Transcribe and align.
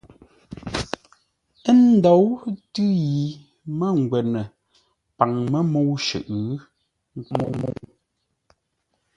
Ə́ 1.69 1.73
ndǒu 1.93 2.25
tʉ̌ 2.73 2.87
yi 3.03 3.19
mə́ngwə́nə 3.79 4.41
paŋ 5.17 5.31
mə́ 5.51 5.61
mə́u 5.71 5.91
shʉʼʉ 6.05 6.37
ńkóʼ 7.17 7.51
mə́u. 7.59 7.75